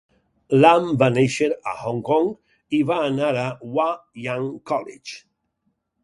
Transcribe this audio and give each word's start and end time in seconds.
Lam 0.61 0.85
va 1.01 1.09
néixer 1.17 1.49
a 1.71 1.73
Hong 1.89 1.99
Kong 2.07 2.29
i 2.77 2.79
va 2.91 2.97
anar 3.09 3.29
a 3.41 3.43
Wah 3.75 3.91
Yan 4.23 4.49
College. 4.71 5.21